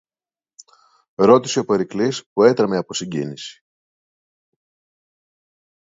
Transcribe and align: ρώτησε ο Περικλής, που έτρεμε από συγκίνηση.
ρώτησε 1.15 1.59
ο 1.59 1.65
Περικλής, 1.65 2.23
που 2.27 2.43
έτρεμε 2.43 2.77
από 2.77 2.93
συγκίνηση. 2.93 3.63